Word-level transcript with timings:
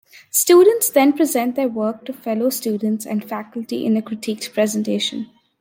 Students 0.31 0.89
then 0.89 1.13
present 1.13 1.55
their 1.55 1.67
work 1.67 2.05
to 2.05 2.13
fellow-students 2.13 3.05
and 3.05 3.23
faculty 3.23 3.85
in 3.85 3.95
a 3.95 4.01
critiqued 4.01 4.51
presentation. 4.51 5.29